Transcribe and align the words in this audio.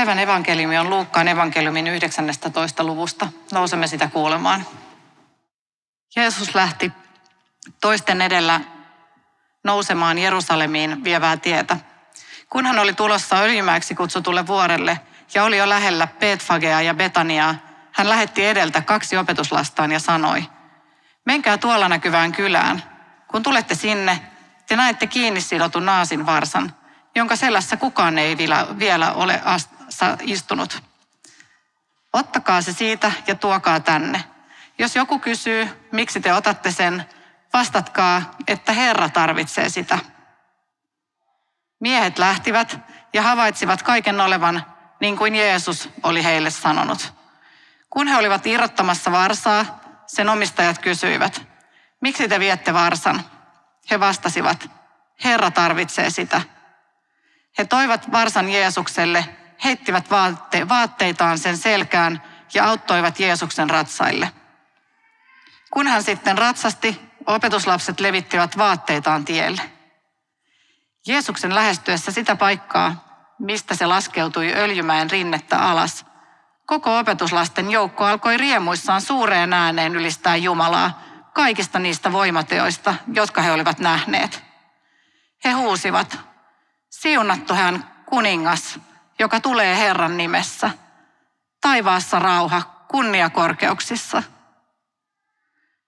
Päivän 0.00 0.18
evankeliumi 0.18 0.78
on 0.78 0.90
Luukkaan 0.90 1.28
evankeliumin 1.28 1.86
19. 1.86 2.84
luvusta. 2.84 3.28
Nousemme 3.52 3.86
sitä 3.86 4.08
kuulemaan. 4.08 4.66
Jeesus 6.16 6.54
lähti 6.54 6.92
toisten 7.80 8.22
edellä 8.22 8.60
nousemaan 9.64 10.18
Jerusalemiin 10.18 11.04
vievää 11.04 11.36
tietä. 11.36 11.76
Kun 12.50 12.66
hän 12.66 12.78
oli 12.78 12.92
tulossa 12.92 13.36
Öljymäeksi 13.36 13.94
kutsutulle 13.94 14.46
vuorelle 14.46 15.00
ja 15.34 15.44
oli 15.44 15.58
jo 15.58 15.68
lähellä 15.68 16.06
Petfagea 16.06 16.80
ja 16.80 16.94
Betaniaa, 16.94 17.54
hän 17.92 18.08
lähetti 18.08 18.46
edeltä 18.46 18.82
kaksi 18.82 19.16
opetuslastaan 19.16 19.92
ja 19.92 19.98
sanoi, 19.98 20.44
menkää 21.26 21.58
tuolla 21.58 21.88
näkyvään 21.88 22.32
kylään. 22.32 22.82
Kun 23.28 23.42
tulette 23.42 23.74
sinne, 23.74 24.20
te 24.68 24.76
näette 24.76 25.06
kiinni 25.06 25.40
sidotun 25.40 25.86
naasin 25.86 26.26
varsan, 26.26 26.74
jonka 27.14 27.36
selässä 27.36 27.76
kukaan 27.76 28.18
ei 28.18 28.36
vielä 28.78 29.12
ole 29.12 29.40
istunut. 30.22 30.82
Ottakaa 32.12 32.62
se 32.62 32.72
siitä 32.72 33.12
ja 33.26 33.34
tuokaa 33.34 33.80
tänne. 33.80 34.24
Jos 34.78 34.96
joku 34.96 35.18
kysyy, 35.18 35.68
miksi 35.92 36.20
te 36.20 36.32
otatte 36.32 36.70
sen, 36.70 37.04
vastatkaa, 37.52 38.34
että 38.46 38.72
Herra 38.72 39.08
tarvitsee 39.08 39.68
sitä. 39.68 39.98
Miehet 41.80 42.18
lähtivät 42.18 42.78
ja 43.12 43.22
havaitsivat 43.22 43.82
kaiken 43.82 44.20
olevan 44.20 44.66
niin 45.00 45.16
kuin 45.16 45.34
Jeesus 45.34 45.88
oli 46.02 46.24
heille 46.24 46.50
sanonut. 46.50 47.14
Kun 47.90 48.08
he 48.08 48.16
olivat 48.16 48.46
irrottamassa 48.46 49.12
varsaa, 49.12 49.80
sen 50.06 50.28
omistajat 50.28 50.78
kysyivät, 50.78 51.46
miksi 52.00 52.28
te 52.28 52.40
viette 52.40 52.74
varsan? 52.74 53.24
He 53.90 54.00
vastasivat, 54.00 54.70
Herra 55.24 55.50
tarvitsee 55.50 56.10
sitä. 56.10 56.42
He 57.58 57.64
toivat 57.64 58.12
varsan 58.12 58.48
Jeesukselle, 58.48 59.39
heittivät 59.64 60.10
vaatte, 60.10 60.68
vaatteitaan 60.68 61.38
sen 61.38 61.56
selkään 61.56 62.22
ja 62.54 62.64
auttoivat 62.64 63.20
Jeesuksen 63.20 63.70
ratsaille. 63.70 64.32
Kun 65.70 65.86
hän 65.86 66.02
sitten 66.02 66.38
ratsasti, 66.38 67.00
opetuslapset 67.26 68.00
levittivät 68.00 68.58
vaatteitaan 68.58 69.24
tielle. 69.24 69.62
Jeesuksen 71.06 71.54
lähestyessä 71.54 72.12
sitä 72.12 72.36
paikkaa, 72.36 73.10
mistä 73.38 73.74
se 73.74 73.86
laskeutui 73.86 74.52
Öljymäen 74.54 75.10
rinnettä 75.10 75.58
alas, 75.58 76.06
koko 76.66 76.98
opetuslasten 76.98 77.70
joukko 77.70 78.04
alkoi 78.04 78.36
riemuissaan 78.36 79.00
suureen 79.00 79.52
ääneen 79.52 79.96
ylistää 79.96 80.36
Jumalaa 80.36 81.02
kaikista 81.34 81.78
niistä 81.78 82.12
voimateoista, 82.12 82.94
jotka 83.12 83.42
he 83.42 83.52
olivat 83.52 83.78
nähneet. 83.78 84.44
He 85.44 85.50
huusivat, 85.50 86.18
siunattu 86.90 87.54
hän 87.54 87.90
kuningas, 88.06 88.80
joka 89.20 89.40
tulee 89.40 89.76
Herran 89.76 90.16
nimessä. 90.16 90.70
Taivaassa 91.60 92.18
rauha, 92.18 92.62
kunniakorkeuksissa. 92.88 94.22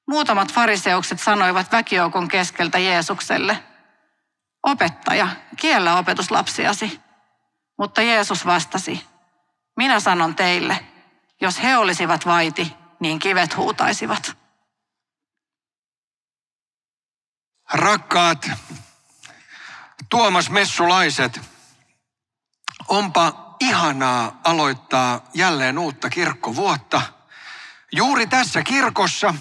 Muutamat 0.08 0.52
fariseukset 0.52 1.20
sanoivat 1.20 1.72
väkijoukon 1.72 2.28
keskeltä 2.28 2.78
Jeesukselle, 2.78 3.64
opettaja, 4.62 5.28
kiellä 5.56 5.98
opetuslapsiasi. 5.98 7.00
Mutta 7.78 8.02
Jeesus 8.02 8.46
vastasi, 8.46 9.06
minä 9.76 10.00
sanon 10.00 10.34
teille, 10.34 10.86
jos 11.40 11.62
he 11.62 11.76
olisivat 11.76 12.26
vaiti, 12.26 12.72
niin 13.00 13.18
kivet 13.18 13.56
huutaisivat. 13.56 14.36
Rakkaat 17.72 18.50
Tuomas 20.08 20.50
Messulaiset, 20.50 21.51
onpa 22.88 23.56
ihanaa 23.60 24.40
aloittaa 24.44 25.20
jälleen 25.34 25.78
uutta 25.78 26.10
kirkkovuotta. 26.10 27.02
Juuri 27.92 28.26
tässä 28.26 28.62
kirkossa 28.62 29.34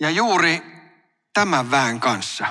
ja 0.00 0.10
juuri 0.10 0.62
tämän 1.32 1.70
väen 1.70 2.00
kanssa. 2.00 2.46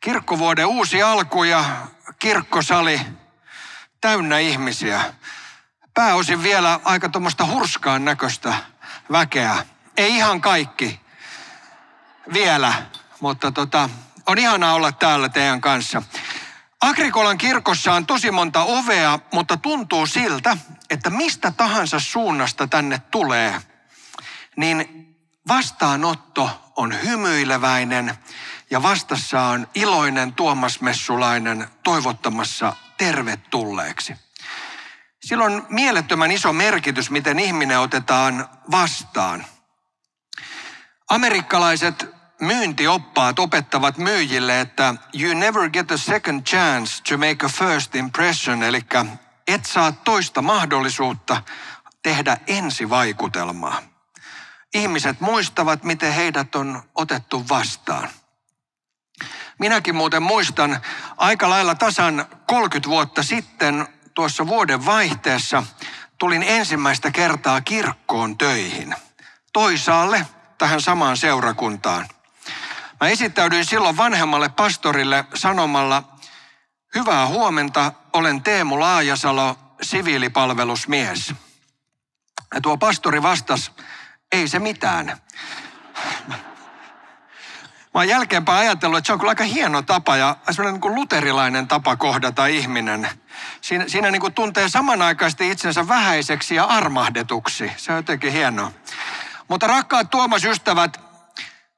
Kirkkovuoden 0.00 0.66
uusi 0.66 1.02
alku 1.02 1.44
ja 1.44 1.64
kirkkosali 2.18 3.00
täynnä 4.00 4.38
ihmisiä. 4.38 5.14
Pääosin 5.94 6.42
vielä 6.42 6.80
aika 6.84 7.08
tuommoista 7.08 7.46
hurskaan 7.46 8.04
näköistä 8.04 8.54
väkeä. 9.12 9.66
Ei 9.96 10.16
ihan 10.16 10.40
kaikki 10.40 11.00
vielä, 12.32 12.74
mutta 13.20 13.52
tota, 13.52 13.90
on 14.26 14.38
ihanaa 14.38 14.74
olla 14.74 14.92
täällä 14.92 15.28
teidän 15.28 15.60
kanssa. 15.60 16.02
Agrikolan 16.86 17.38
kirkossa 17.38 17.92
on 17.92 18.06
tosi 18.06 18.30
monta 18.30 18.62
ovea, 18.62 19.18
mutta 19.32 19.56
tuntuu 19.56 20.06
siltä, 20.06 20.56
että 20.90 21.10
mistä 21.10 21.50
tahansa 21.50 22.00
suunnasta 22.00 22.66
tänne 22.66 22.98
tulee, 23.10 23.60
niin 24.56 25.06
vastaanotto 25.48 26.72
on 26.76 27.02
hymyileväinen 27.02 28.14
ja 28.70 28.82
vastassa 28.82 29.42
on 29.42 29.68
iloinen 29.74 30.32
Tuomas 30.32 30.80
Messulainen 30.80 31.66
toivottamassa 31.82 32.76
tervetulleeksi. 32.98 34.14
Sillä 35.22 35.44
on 35.44 35.66
mielettömän 35.68 36.32
iso 36.32 36.52
merkitys, 36.52 37.10
miten 37.10 37.38
ihminen 37.38 37.80
otetaan 37.80 38.48
vastaan. 38.70 39.46
Amerikkalaiset 41.10 42.15
myyntioppaat 42.40 43.38
opettavat 43.38 43.98
myyjille, 43.98 44.60
että 44.60 44.94
you 45.20 45.34
never 45.34 45.70
get 45.70 45.90
a 45.90 45.96
second 45.96 46.42
chance 46.42 47.02
to 47.08 47.18
make 47.18 47.46
a 47.46 47.48
first 47.48 47.94
impression, 47.94 48.62
eli 48.62 48.80
et 49.46 49.64
saa 49.64 49.92
toista 49.92 50.42
mahdollisuutta 50.42 51.42
tehdä 52.02 52.36
ensivaikutelmaa. 52.46 53.82
Ihmiset 54.74 55.20
muistavat, 55.20 55.84
miten 55.84 56.12
heidät 56.12 56.54
on 56.54 56.82
otettu 56.94 57.48
vastaan. 57.48 58.08
Minäkin 59.58 59.94
muuten 59.94 60.22
muistan 60.22 60.80
aika 61.16 61.50
lailla 61.50 61.74
tasan 61.74 62.26
30 62.46 62.90
vuotta 62.90 63.22
sitten 63.22 63.88
tuossa 64.14 64.46
vuoden 64.46 64.84
vaihteessa 64.84 65.62
tulin 66.18 66.42
ensimmäistä 66.42 67.10
kertaa 67.10 67.60
kirkkoon 67.60 68.38
töihin. 68.38 68.94
Toisaalle 69.52 70.26
tähän 70.58 70.80
samaan 70.80 71.16
seurakuntaan. 71.16 72.08
Mä 73.00 73.08
esittäydyin 73.08 73.64
silloin 73.64 73.96
vanhemmalle 73.96 74.48
pastorille 74.48 75.24
sanomalla, 75.34 76.02
hyvää 76.94 77.26
huomenta, 77.26 77.92
olen 78.12 78.42
Teemu 78.42 78.80
Laajasalo, 78.80 79.58
siviilipalvelusmies. 79.82 81.34
Ja 82.54 82.60
tuo 82.60 82.76
pastori 82.76 83.22
vastasi, 83.22 83.70
ei 84.32 84.48
se 84.48 84.58
mitään. 84.58 85.20
Mä 87.94 88.00
oon 88.00 88.08
jälkeenpäin 88.08 88.58
ajatellut, 88.58 88.98
että 88.98 89.06
se 89.06 89.12
on 89.12 89.18
kyllä 89.18 89.30
aika 89.30 89.44
hieno 89.44 89.82
tapa 89.82 90.16
ja 90.16 90.36
sellainen 90.50 90.80
niin 90.80 90.94
luterilainen 90.94 91.68
tapa 91.68 91.96
kohdata 91.96 92.46
ihminen. 92.46 93.08
Siinä, 93.60 93.84
siinä 93.88 94.10
niin 94.10 94.20
kuin 94.20 94.34
tuntee 94.34 94.68
samanaikaisesti 94.68 95.50
itsensä 95.50 95.88
vähäiseksi 95.88 96.54
ja 96.54 96.64
armahdetuksi. 96.64 97.72
Se 97.76 97.92
on 97.92 97.96
jotenkin 97.96 98.32
hienoa. 98.32 98.72
Mutta 99.48 99.66
rakkaat 99.66 100.10
Tuomas-ystävät, 100.10 101.00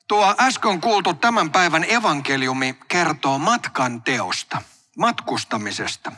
tuo 0.08 0.34
äsken 0.40 0.80
kuultu 0.80 1.14
tämän 1.14 1.50
päivän 1.50 1.84
evankeliumi 1.88 2.78
kertoo 2.88 3.38
matkan 3.38 4.02
teosta, 4.02 4.62
matkustamisesta. 4.98 6.12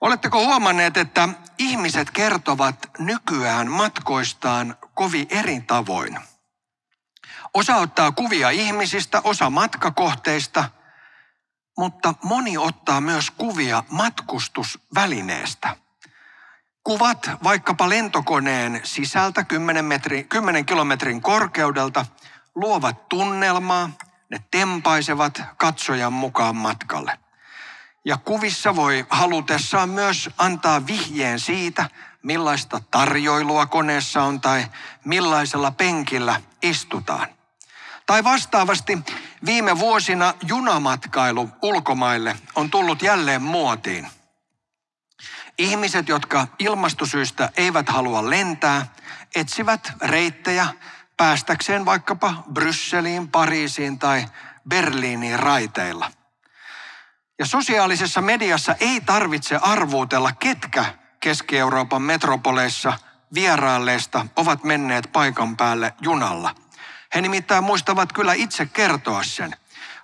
Oletteko 0.00 0.46
huomanneet, 0.46 0.96
että 0.96 1.28
ihmiset 1.58 2.10
kertovat 2.10 2.90
nykyään 2.98 3.70
matkoistaan 3.70 4.76
kovin 4.94 5.26
eri 5.30 5.60
tavoin? 5.60 6.18
Osa 7.54 7.76
ottaa 7.76 8.12
kuvia 8.12 8.50
ihmisistä, 8.50 9.20
osa 9.24 9.50
matkakohteista, 9.50 10.64
mutta 11.78 12.14
moni 12.22 12.58
ottaa 12.58 13.00
myös 13.00 13.30
kuvia 13.30 13.84
matkustusvälineestä. 13.90 15.76
Kuvat 16.84 17.30
vaikkapa 17.44 17.88
lentokoneen 17.88 18.80
sisältä 18.84 19.44
10, 19.44 19.84
metri, 19.84 20.24
10 20.24 20.66
kilometrin 20.66 21.22
korkeudelta 21.22 22.06
luovat 22.54 23.08
tunnelmaa, 23.08 23.90
ne 24.30 24.44
tempaisevat 24.50 25.42
katsojan 25.56 26.12
mukaan 26.12 26.56
matkalle. 26.56 27.18
Ja 28.04 28.16
kuvissa 28.16 28.76
voi 28.76 29.06
halutessaan 29.10 29.88
myös 29.88 30.30
antaa 30.38 30.86
vihjeen 30.86 31.40
siitä, 31.40 31.90
millaista 32.22 32.80
tarjoilua 32.90 33.66
koneessa 33.66 34.22
on 34.22 34.40
tai 34.40 34.66
millaisella 35.04 35.70
penkillä 35.70 36.40
istutaan. 36.62 37.28
Tai 38.06 38.24
vastaavasti 38.24 38.98
viime 39.46 39.78
vuosina 39.78 40.34
junamatkailu 40.46 41.48
ulkomaille 41.62 42.36
on 42.54 42.70
tullut 42.70 43.02
jälleen 43.02 43.42
muotiin. 43.42 44.08
Ihmiset, 45.58 46.08
jotka 46.08 46.46
ilmastosyistä 46.58 47.50
eivät 47.56 47.88
halua 47.88 48.30
lentää, 48.30 48.86
etsivät 49.34 49.92
reittejä 50.00 50.66
päästäkseen 51.22 51.84
vaikkapa 51.84 52.34
Brysseliin, 52.52 53.28
Pariisiin 53.28 53.98
tai 53.98 54.24
Berliiniin 54.68 55.38
raiteilla. 55.38 56.10
Ja 57.38 57.46
sosiaalisessa 57.46 58.20
mediassa 58.20 58.74
ei 58.80 59.00
tarvitse 59.00 59.58
arvuutella, 59.62 60.32
ketkä 60.32 60.84
Keski-Euroopan 61.20 62.02
metropoleissa 62.02 62.92
vieraalleista 63.34 64.26
ovat 64.36 64.64
menneet 64.64 65.08
paikan 65.12 65.56
päälle 65.56 65.94
junalla. 66.00 66.54
He 67.14 67.20
nimittäin 67.20 67.64
muistavat 67.64 68.12
kyllä 68.12 68.32
itse 68.32 68.66
kertoa 68.66 69.22
sen. 69.22 69.56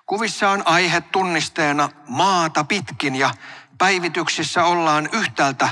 Kuvissa 0.07 0.51
on 0.51 0.63
aihe 0.65 1.01
tunnisteena 1.01 1.89
maata 2.09 2.65
pitkin 2.65 3.17
ja 3.17 3.31
päivityksissä 3.79 4.65
ollaan 4.65 5.09
yhtäältä 5.13 5.69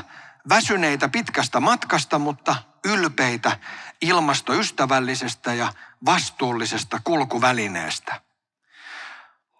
väsyneitä 0.48 1.08
pitkästä 1.08 1.60
matkasta, 1.60 2.18
mutta 2.18 2.56
ylpeitä 2.84 3.58
ilmastoystävällisestä 4.00 5.54
ja 5.54 5.72
vastuullisesta 6.06 7.00
kulkuvälineestä. 7.04 8.20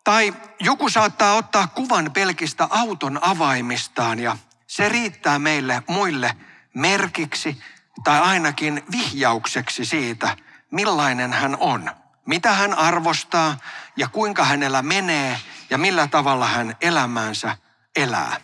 Tai 0.05 0.35
joku 0.61 0.89
saattaa 0.89 1.35
ottaa 1.35 1.67
kuvan 1.67 2.11
pelkistä 2.13 2.67
auton 2.71 3.19
avaimistaan 3.23 4.19
ja 4.19 4.37
se 4.67 4.89
riittää 4.89 5.39
meille 5.39 5.83
muille 5.89 6.37
merkiksi 6.75 7.63
tai 8.05 8.21
ainakin 8.21 8.83
vihjaukseksi 8.91 9.85
siitä, 9.85 10.37
millainen 10.71 11.33
hän 11.33 11.57
on, 11.61 11.91
mitä 12.27 12.53
hän 12.53 12.75
arvostaa 12.75 13.57
ja 13.97 14.09
kuinka 14.09 14.45
hänellä 14.45 14.83
menee 14.83 15.41
ja 15.71 15.79
millä 15.79 16.07
tavalla 16.07 16.47
hän 16.47 16.77
elämäänsä 16.81 17.57
elää. 17.97 18.41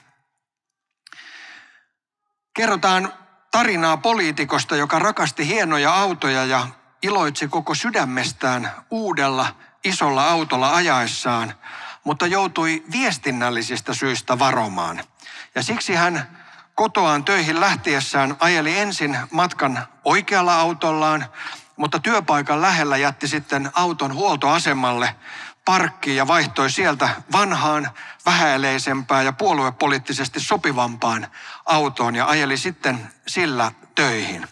Kerrotaan 2.55 3.12
tarinaa 3.52 3.96
poliitikosta, 3.96 4.76
joka 4.76 4.99
rakasti 4.99 5.46
hienoja 5.46 5.94
autoja 5.94 6.44
ja 6.44 6.69
iloitsi 7.02 7.49
koko 7.49 7.75
sydämestään 7.75 8.70
uudella 8.90 9.46
isolla 9.84 10.28
autolla 10.28 10.75
ajaessaan, 10.75 11.54
mutta 12.04 12.26
joutui 12.26 12.84
viestinnällisistä 12.93 13.94
syistä 13.94 14.38
varomaan. 14.38 15.04
Ja 15.54 15.62
siksi 15.62 15.94
hän 15.94 16.38
kotoaan 16.75 17.25
töihin 17.25 17.60
lähtiessään 17.60 18.37
ajeli 18.40 18.78
ensin 18.78 19.19
matkan 19.31 19.87
oikealla 20.04 20.54
autollaan, 20.60 21.26
mutta 21.76 21.99
työpaikan 21.99 22.62
lähellä 22.62 22.96
jätti 22.96 23.28
sitten 23.28 23.70
auton 23.75 24.14
huoltoasemalle 24.14 25.14
parkkiin 25.64 26.17
ja 26.17 26.26
vaihtoi 26.26 26.70
sieltä 26.70 27.09
vanhaan, 27.32 27.91
vähäeleisempään 28.26 29.25
ja 29.25 29.32
puoluepoliittisesti 29.32 30.41
sopivampaan 30.41 31.29
autoon 31.64 32.14
ja 32.14 32.26
ajeli 32.26 32.56
sitten 32.56 33.12
sillä 33.26 33.73
töihin. 33.94 34.49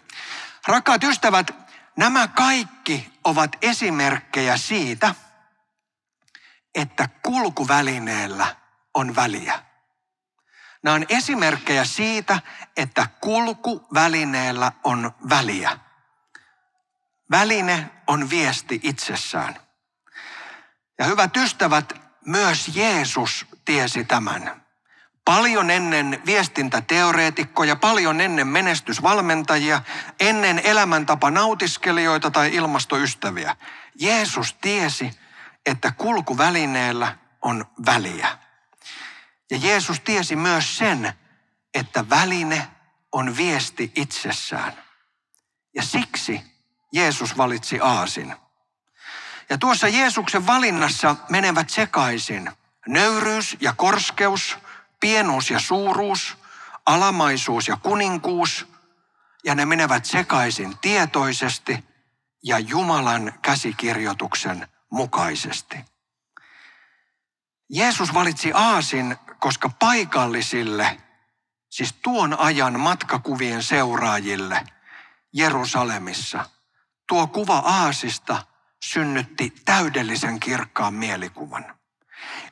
Rakkaat 0.66 1.04
ystävät, 1.04 1.50
nämä 1.96 2.28
kaikki 2.28 3.12
ovat 3.24 3.56
esimerkkejä 3.62 4.56
siitä, 4.56 5.14
että 6.74 7.08
kulkuvälineellä 7.22 8.56
on 8.94 9.16
väliä. 9.16 9.62
Nämä 10.82 10.94
on 10.94 11.06
esimerkkejä 11.08 11.84
siitä, 11.84 12.40
että 12.76 13.06
kulkuvälineellä 13.20 14.72
on 14.84 15.12
väliä. 15.28 15.78
Väline 17.30 17.90
on 18.06 18.30
viesti 18.30 18.80
itsessään. 18.82 19.69
Ja 21.00 21.06
hyvät 21.06 21.36
ystävät, 21.36 21.92
myös 22.26 22.70
Jeesus 22.74 23.46
tiesi 23.64 24.04
tämän. 24.04 24.62
Paljon 25.24 25.70
ennen 25.70 26.22
viestintäteoreetikkoja, 26.26 27.76
paljon 27.76 28.20
ennen 28.20 28.46
menestysvalmentajia, 28.46 29.82
ennen 30.20 30.60
elämäntapa 30.64 31.30
nautiskelijoita 31.30 32.30
tai 32.30 32.54
ilmastoystäviä. 32.54 33.56
Jeesus 33.94 34.54
tiesi, 34.54 35.10
että 35.66 35.92
kulkuvälineellä 35.92 37.16
on 37.42 37.66
väliä. 37.86 38.38
Ja 39.50 39.56
Jeesus 39.56 40.00
tiesi 40.00 40.36
myös 40.36 40.78
sen, 40.78 41.12
että 41.74 42.10
väline 42.10 42.68
on 43.12 43.36
viesti 43.36 43.92
itsessään. 43.96 44.72
Ja 45.74 45.82
siksi 45.82 46.42
Jeesus 46.92 47.36
valitsi 47.36 47.78
aasin. 47.82 48.36
Ja 49.50 49.58
tuossa 49.58 49.88
Jeesuksen 49.88 50.46
valinnassa 50.46 51.16
menevät 51.28 51.70
sekaisin 51.70 52.50
nöyryys 52.88 53.56
ja 53.60 53.72
korskeus, 53.72 54.58
pienuus 55.00 55.50
ja 55.50 55.60
suuruus, 55.60 56.38
alamaisuus 56.86 57.68
ja 57.68 57.76
kuninkuus, 57.76 58.66
ja 59.44 59.54
ne 59.54 59.66
menevät 59.66 60.04
sekaisin 60.04 60.78
tietoisesti 60.78 61.84
ja 62.44 62.58
Jumalan 62.58 63.32
käsikirjoituksen 63.42 64.68
mukaisesti. 64.90 65.76
Jeesus 67.70 68.14
valitsi 68.14 68.50
aasin, 68.54 69.16
koska 69.38 69.70
paikallisille, 69.78 71.00
siis 71.70 71.92
tuon 71.92 72.38
ajan 72.38 72.80
matkakuvien 72.80 73.62
seuraajille 73.62 74.66
Jerusalemissa, 75.32 76.44
tuo 77.08 77.26
kuva 77.26 77.58
aasista 77.58 78.49
synnytti 78.84 79.52
täydellisen 79.64 80.40
kirkkaan 80.40 80.94
mielikuvan. 80.94 81.74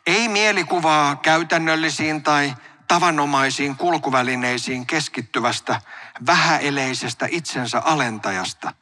Ei 0.07 0.29
mielikuvaa 0.29 1.17
käytännöllisiin 1.17 2.23
tai 2.23 2.55
tavanomaisiin 2.89 3.77
kulkuvälineisiin 3.77 4.87
keskittyvästä 4.87 5.81
vähäeleisestä 6.27 7.27
itsensä 7.31 7.81
alentajasta, 7.85 8.73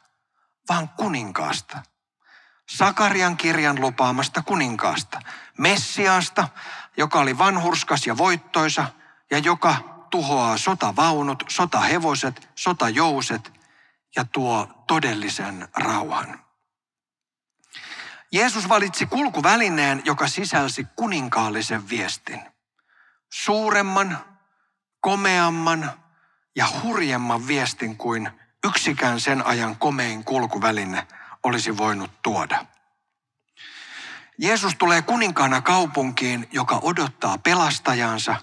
vaan 0.69 0.89
kuninkaasta. 0.89 1.83
Sakarian 2.69 3.37
kirjan 3.37 3.81
lupaamasta 3.81 4.41
kuninkaasta, 4.41 5.19
Messiaasta, 5.57 6.47
joka 6.97 7.19
oli 7.19 7.37
vanhurskas 7.37 8.07
ja 8.07 8.17
voittoisa 8.17 8.85
ja 9.31 9.37
joka 9.37 9.75
tuhoaa 10.09 10.57
sotavaunut, 10.57 11.43
sotahevoset, 11.47 12.49
sotajouset 12.55 13.53
ja 14.15 14.25
tuo 14.25 14.83
todellisen 14.87 15.67
rauhan. 15.75 16.46
Jeesus 18.31 18.69
valitsi 18.69 19.05
kulkuvälineen, 19.05 20.01
joka 20.05 20.27
sisälsi 20.27 20.87
kuninkaallisen 20.95 21.89
viestin. 21.89 22.41
Suuremman, 23.33 24.17
komeamman 25.01 25.91
ja 26.55 26.67
hurjemman 26.83 27.47
viestin 27.47 27.97
kuin 27.97 28.29
yksikään 28.67 29.19
sen 29.19 29.45
ajan 29.45 29.75
komein 29.75 30.23
kulkuväline 30.23 31.07
olisi 31.43 31.77
voinut 31.77 32.11
tuoda. 32.21 32.65
Jeesus 34.37 34.75
tulee 34.75 35.01
kuninkaana 35.01 35.61
kaupunkiin, 35.61 36.47
joka 36.51 36.79
odottaa 36.81 37.37
pelastajansa, 37.37 38.35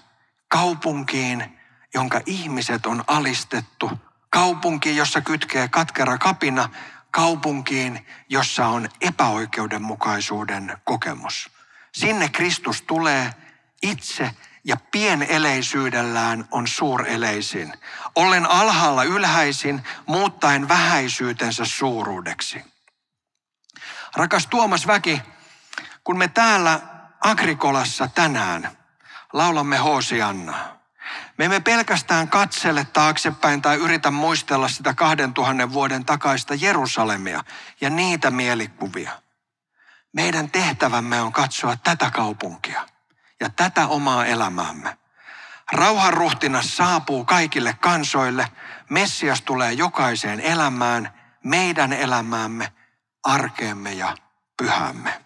kaupunkiin, 0.47 1.59
jonka 1.93 2.21
ihmiset 2.25 2.85
on 2.85 3.03
alistettu, 3.07 3.91
kaupunkiin, 4.29 4.95
jossa 4.95 5.21
kytkee 5.21 5.67
katkera 5.67 6.17
kapina, 6.17 6.69
kaupunkiin, 7.15 8.07
jossa 8.29 8.67
on 8.67 8.89
epäoikeudenmukaisuuden 9.01 10.77
kokemus. 10.83 11.49
Sinne 11.93 12.29
Kristus 12.29 12.81
tulee 12.81 13.33
itse 13.81 14.31
ja 14.63 14.77
pieneleisyydellään 14.91 16.47
on 16.51 16.67
suureleisin. 16.67 17.73
Ollen 18.15 18.45
alhaalla 18.45 19.03
ylhäisin, 19.03 19.83
muuttaen 20.05 20.67
vähäisyytensä 20.67 21.65
suuruudeksi. 21.65 22.63
Rakas 24.15 24.47
Tuomas 24.47 24.87
Väki, 24.87 25.21
kun 26.03 26.17
me 26.17 26.27
täällä 26.27 26.79
Agrikolassa 27.21 28.07
tänään 28.07 28.77
laulamme 29.33 29.77
Hosiannaa, 29.77 30.84
me 31.37 31.45
emme 31.45 31.59
pelkästään 31.59 32.27
katsele 32.27 32.85
taaksepäin 32.93 33.61
tai 33.61 33.75
yritä 33.77 34.11
muistella 34.11 34.67
sitä 34.67 34.93
2000 34.93 35.73
vuoden 35.73 36.05
takaista 36.05 36.53
Jerusalemia 36.53 37.43
ja 37.81 37.89
niitä 37.89 38.31
mielikuvia. 38.31 39.11
Meidän 40.13 40.51
tehtävämme 40.51 41.21
on 41.21 41.31
katsoa 41.31 41.77
tätä 41.83 42.11
kaupunkia 42.11 42.87
ja 43.39 43.49
tätä 43.49 43.87
omaa 43.87 44.25
elämäämme. 44.25 44.97
Rauhan 45.71 46.13
ruhtinas 46.13 46.77
saapuu 46.77 47.25
kaikille 47.25 47.77
kansoille. 47.81 48.47
Messias 48.89 49.41
tulee 49.41 49.73
jokaiseen 49.73 50.39
elämään, 50.39 51.13
meidän 51.43 51.93
elämäämme, 51.93 52.73
arkeemme 53.23 53.93
ja 53.93 54.15
pyhämme. 54.57 55.24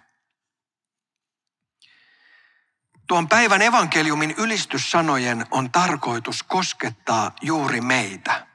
Tuon 3.09 3.27
päivän 3.27 3.61
evankeliumin 3.61 4.35
ylistyssanojen 4.37 5.45
on 5.51 5.71
tarkoitus 5.71 6.43
koskettaa 6.43 7.31
juuri 7.41 7.81
meitä. 7.81 8.47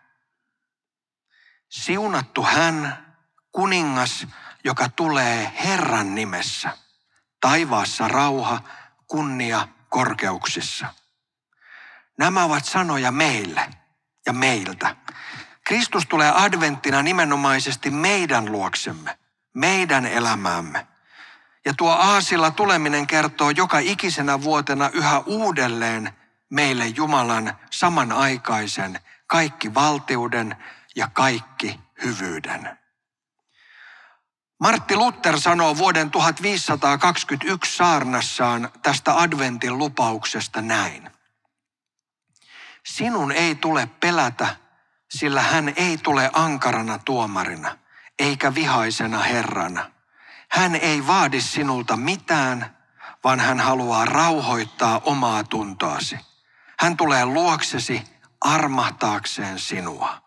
Siunattu 1.69 2.43
hän, 2.43 3.07
kuningas, 3.53 4.27
joka 4.65 4.89
tulee 4.89 5.53
Herran 5.65 6.15
nimessä. 6.15 6.71
Taivaassa 7.41 8.09
rauha, 8.09 8.61
kunnia 9.07 9.69
korkeuksissa. 9.89 10.87
Nämä 12.19 12.45
ovat 12.45 12.65
sanoja 12.65 13.11
meille 13.11 13.71
ja 14.27 14.33
meiltä. 14.33 14.97
Kristus 15.65 16.07
tulee 16.07 16.33
adventtina 16.35 17.03
nimenomaisesti 17.03 17.91
meidän 17.91 18.53
luoksemme, 18.53 19.19
meidän 19.55 20.07
elämäämme. 20.07 20.94
Ja 21.65 21.75
tuo 21.75 21.91
aasilla 21.91 22.51
tuleminen 22.51 23.07
kertoo 23.07 23.51
joka 23.51 23.79
ikisenä 23.79 24.43
vuotena 24.43 24.91
yhä 24.93 25.19
uudelleen 25.19 26.13
meille 26.51 26.87
Jumalan 26.87 27.59
samanaikaisen 27.71 29.01
kaikki 29.27 29.75
valtiuden 29.75 30.57
ja 30.97 31.09
kaikki 31.13 31.81
hyvyyden. 32.05 32.79
Martti 34.61 34.97
Luther 34.97 35.41
sanoo 35.41 35.77
vuoden 35.77 36.11
1521 36.11 37.77
saarnassaan 37.77 38.71
tästä 38.83 39.19
adventin 39.19 39.79
lupauksesta 39.79 40.63
näin. 40.63 41.11
Sinun 42.87 43.33
ei 43.33 43.55
tule 43.55 43.89
pelätä, 44.01 44.57
sillä 45.11 45.41
hän 45.43 45.73
ei 45.77 45.99
tule 45.99 46.31
ankarana 46.33 46.99
tuomarina, 46.99 47.79
eikä 48.19 48.55
vihaisena 48.55 49.19
herrana. 49.19 49.94
Hän 50.55 50.75
ei 50.75 51.07
vaadi 51.07 51.41
sinulta 51.41 51.97
mitään, 51.97 52.77
vaan 53.25 53.41
hän 53.41 53.61
haluaa 53.61 54.05
rauhoittaa 54.05 55.01
omaa 55.05 55.45
tuntoasi. 55.45 56.17
Hän 56.79 56.97
tulee 56.97 57.27
luoksesi 57.27 58.03
armahtaakseen 58.41 59.59
sinua. 59.59 60.23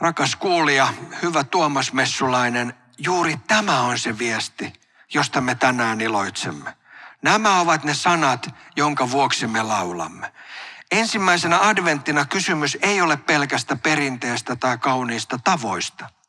Rakas 0.00 0.36
kuulija, 0.36 0.94
hyvä 1.22 1.44
Tuomas 1.44 1.92
Messulainen, 1.92 2.74
juuri 2.98 3.36
tämä 3.46 3.80
on 3.80 3.98
se 3.98 4.18
viesti, 4.18 4.72
josta 5.14 5.40
me 5.40 5.54
tänään 5.54 6.00
iloitsemme. 6.00 6.76
Nämä 7.22 7.60
ovat 7.60 7.84
ne 7.84 7.94
sanat, 7.94 8.54
jonka 8.76 9.10
vuoksi 9.10 9.46
me 9.46 9.62
laulamme. 9.62 10.32
Ensimmäisenä 10.90 11.68
adventtina 11.68 12.24
kysymys 12.24 12.78
ei 12.82 13.00
ole 13.00 13.16
pelkästä 13.16 13.76
perinteestä 13.76 14.56
tai 14.56 14.78
kauniista 14.78 15.38
tavoista. 15.44 16.19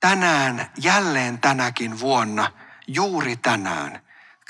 Tänään, 0.00 0.70
jälleen 0.76 1.38
tänäkin 1.38 2.00
vuonna, 2.00 2.52
juuri 2.86 3.36
tänään, 3.36 4.00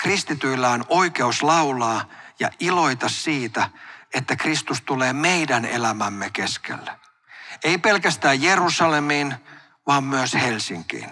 kristityillä 0.01 0.69
on 0.69 0.85
oikeus 0.89 1.43
laulaa 1.43 2.05
ja 2.39 2.49
iloita 2.59 3.09
siitä, 3.09 3.69
että 4.13 4.35
Kristus 4.35 4.81
tulee 4.81 5.13
meidän 5.13 5.65
elämämme 5.65 6.29
keskelle. 6.29 6.99
Ei 7.63 7.77
pelkästään 7.77 8.41
Jerusalemiin, 8.41 9.35
vaan 9.87 10.03
myös 10.03 10.33
Helsinkiin. 10.33 11.09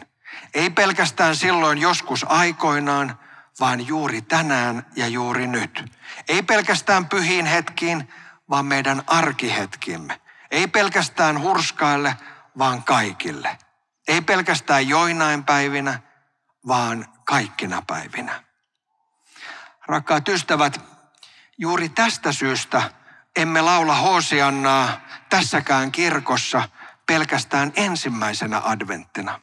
Ei 0.54 0.70
pelkästään 0.70 1.36
silloin 1.36 1.78
joskus 1.78 2.26
aikoinaan, 2.30 3.20
vaan 3.60 3.88
juuri 3.88 4.22
tänään 4.22 4.86
ja 4.96 5.08
juuri 5.08 5.48
nyt. 5.48 5.86
Ei 6.28 6.44
pelkästään 6.44 7.06
pyhiin 7.06 7.46
hetkiin, 7.46 8.14
vaan 8.50 8.66
meidän 8.66 9.04
arkihetkimme. 9.08 10.22
Ei 10.52 10.68
pelkästään 10.68 11.42
hurskaille, 11.42 12.16
vaan 12.58 12.84
kaikille. 12.84 13.58
Ei 14.08 14.22
pelkästään 14.22 14.88
joinain 14.88 15.44
päivinä, 15.44 16.00
vaan 16.68 17.06
kaikkina 17.26 17.82
päivinä. 17.88 18.44
Rakkaat 19.88 20.28
ystävät, 20.28 20.82
juuri 21.58 21.90
tästä 21.90 22.32
syystä 22.32 22.92
emme 23.36 23.62
laula 23.62 23.96
Hosiannaa 23.96 25.02
tässäkään 25.30 25.92
kirkossa 25.92 26.70
pelkästään 27.06 27.72
ensimmäisenä 27.76 28.62
adventtina. 28.66 29.42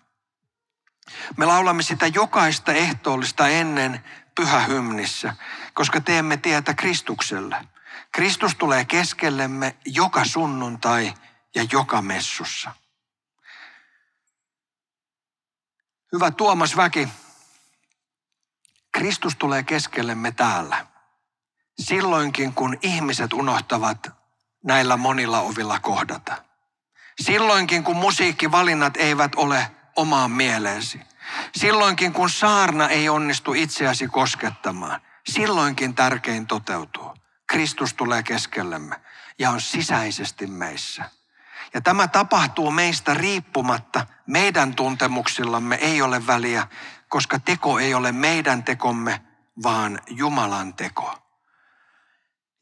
Me 1.36 1.44
laulamme 1.46 1.82
sitä 1.82 2.06
jokaista 2.06 2.72
ehtoollista 2.72 3.48
ennen 3.48 4.04
pyhähymnissä, 4.34 5.36
koska 5.74 6.00
teemme 6.00 6.36
tietä 6.36 6.74
Kristukselle. 6.74 7.56
Kristus 8.12 8.54
tulee 8.54 8.84
keskellemme 8.84 9.76
joka 9.84 10.24
sunnuntai 10.24 11.14
ja 11.54 11.66
joka 11.72 12.02
messussa. 12.02 12.70
Hyvä 16.14 16.30
Tuomas 16.30 16.76
Väki, 16.76 17.08
Kristus 18.92 19.36
tulee 19.36 19.62
keskellemme 19.62 20.32
täällä. 20.32 20.86
Silloinkin, 21.80 22.52
kun 22.52 22.78
ihmiset 22.82 23.32
unohtavat 23.32 24.10
näillä 24.64 24.96
monilla 24.96 25.40
ovilla 25.40 25.80
kohdata. 25.80 26.44
Silloinkin, 27.20 27.84
kun 27.84 27.96
musiikkivalinnat 27.96 28.96
eivät 28.96 29.34
ole 29.34 29.70
omaan 29.96 30.30
mieleesi. 30.30 31.00
Silloinkin, 31.56 32.12
kun 32.12 32.30
saarna 32.30 32.88
ei 32.88 33.08
onnistu 33.08 33.54
itseäsi 33.54 34.08
koskettamaan. 34.08 35.00
Silloinkin 35.28 35.94
tärkein 35.94 36.46
toteutuu. 36.46 37.14
Kristus 37.46 37.94
tulee 37.94 38.22
keskellemme 38.22 38.96
ja 39.38 39.50
on 39.50 39.60
sisäisesti 39.60 40.46
meissä. 40.46 41.04
Ja 41.74 41.80
tämä 41.80 42.08
tapahtuu 42.08 42.70
meistä 42.70 43.14
riippumatta. 43.14 44.06
Meidän 44.26 44.74
tuntemuksillamme 44.74 45.74
ei 45.74 46.02
ole 46.02 46.26
väliä, 46.26 46.66
koska 47.08 47.38
teko 47.38 47.78
ei 47.78 47.94
ole 47.94 48.12
meidän 48.12 48.64
tekomme, 48.64 49.22
vaan 49.62 50.00
Jumalan 50.10 50.74
teko. 50.74 51.18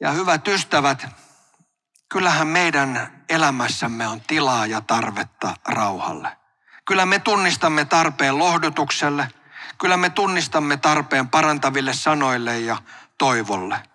Ja 0.00 0.10
hyvät 0.10 0.48
ystävät, 0.48 1.06
kyllähän 2.08 2.46
meidän 2.46 3.24
elämässämme 3.28 4.08
on 4.08 4.20
tilaa 4.20 4.66
ja 4.66 4.80
tarvetta 4.80 5.56
rauhalle. 5.68 6.36
Kyllä 6.84 7.06
me 7.06 7.18
tunnistamme 7.18 7.84
tarpeen 7.84 8.38
lohdutukselle, 8.38 9.28
kyllä 9.78 9.96
me 9.96 10.10
tunnistamme 10.10 10.76
tarpeen 10.76 11.28
parantaville 11.28 11.94
sanoille 11.94 12.60
ja 12.60 12.76
toivolle. 13.18 13.91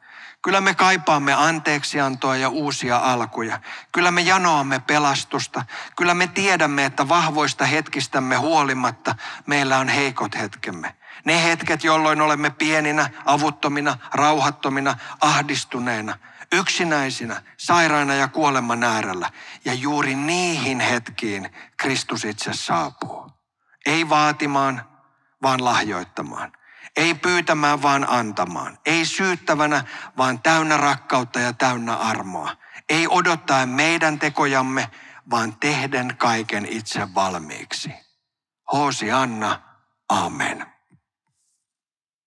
Kyllä 0.48 0.62
me 0.62 0.74
kaipaamme 0.74 1.34
anteeksiantoa 1.34 2.36
ja 2.36 2.50
uusia 2.50 2.98
alkuja. 2.98 3.60
Kyllä 3.92 4.12
me 4.12 4.22
janoamme 4.22 4.80
pelastusta. 4.80 5.66
Kyllä 5.96 6.14
me 6.14 6.28
tiedämme, 6.28 6.86
että 6.86 7.08
vahvoista 7.08 7.66
hetkistämme 7.66 8.36
huolimatta 8.36 9.16
meillä 9.46 9.78
on 9.78 9.88
heikot 9.88 10.36
hetkemme. 10.36 10.96
Ne 11.26 11.44
hetket, 11.44 11.84
jolloin 11.84 12.22
olemme 12.22 12.50
pieninä, 12.50 13.10
avuttomina, 13.26 13.98
rauhattomina, 14.14 14.96
ahdistuneina, 15.22 16.18
yksinäisinä, 16.52 17.42
sairaina 17.58 18.14
ja 18.14 18.28
kuoleman 18.28 18.84
äärellä. 18.84 19.30
Ja 19.66 19.74
juuri 19.74 20.16
niihin 20.16 20.80
hetkiin 20.80 21.50
Kristus 21.78 22.26
itse 22.26 22.54
saapuu. 22.54 23.32
Ei 23.86 24.10
vaatimaan, 24.10 24.86
vaan 25.42 25.66
lahjoittamaan. 25.66 26.52
Ei 26.96 27.14
pyytämään, 27.14 27.82
vaan 27.82 28.10
antamaan. 28.10 28.78
Ei 28.86 29.06
syyttävänä, 29.06 29.84
vaan 30.18 30.42
täynnä 30.42 30.78
rakkautta 30.78 31.40
ja 31.40 31.54
täynnä 31.54 31.96
armoa. 31.96 32.56
Ei 32.90 33.08
odottaa 33.08 33.66
meidän 33.66 34.20
tekojamme, 34.20 34.90
vaan 35.30 35.56
tehden 35.60 36.16
kaiken 36.18 36.66
itse 36.66 37.14
valmiiksi. 37.16 37.94
Hoosi 38.72 39.12
Anna, 39.12 39.62
amen. 40.10 40.77